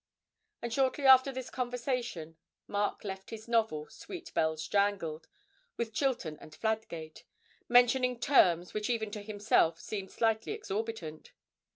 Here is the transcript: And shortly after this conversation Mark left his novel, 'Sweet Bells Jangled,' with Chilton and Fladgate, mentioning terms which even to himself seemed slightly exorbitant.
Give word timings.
And 0.63 0.73
shortly 0.73 1.05
after 1.05 1.31
this 1.31 1.51
conversation 1.51 2.35
Mark 2.65 3.03
left 3.03 3.29
his 3.29 3.47
novel, 3.47 3.85
'Sweet 3.87 4.33
Bells 4.33 4.67
Jangled,' 4.67 5.27
with 5.77 5.93
Chilton 5.93 6.39
and 6.41 6.55
Fladgate, 6.55 7.21
mentioning 7.69 8.19
terms 8.19 8.73
which 8.73 8.89
even 8.89 9.11
to 9.11 9.21
himself 9.21 9.79
seemed 9.79 10.09
slightly 10.09 10.53
exorbitant. 10.53 11.33